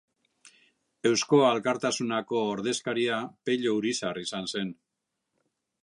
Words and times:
Eusko 1.09 1.41
Alkartasunako 1.49 2.41
ordezkaria 2.55 3.21
Pello 3.51 3.75
Urizar 3.81 4.23
izan 4.27 4.53
zen. 4.55 4.77